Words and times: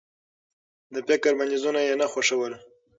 د 0.93 0.95
فکر 1.07 1.31
بنديزونه 1.39 1.79
يې 1.87 1.93
نه 2.01 2.07
خوښول. 2.11 2.53